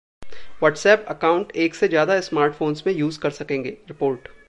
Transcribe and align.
WhatsApp 0.63 1.05
account 1.07 1.51
एक 1.55 1.75
से 1.75 1.87
ज्यादा 1.87 2.19
स्मार्टफोन्स 2.21 2.83
में 2.87 2.93
यूज 2.93 3.17
कर 3.17 3.29
सकेंगे: 3.31 3.69
रिपोर्ट 3.69 4.27